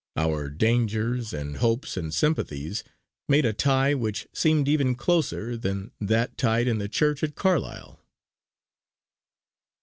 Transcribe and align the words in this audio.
Our 0.17 0.49
dangers 0.49 1.31
and 1.31 1.57
hopes 1.57 1.95
and 1.95 2.11
sympathies 2.11 2.83
made 3.29 3.45
a 3.45 3.53
tie 3.53 3.93
which 3.93 4.27
seemed 4.33 4.67
even 4.67 4.95
closer 4.95 5.55
than 5.55 5.91
that 6.01 6.39
tied 6.39 6.67
in 6.67 6.79
the 6.79 6.89
church 6.89 7.21
at 7.21 7.35
Carlisle. 7.35 8.03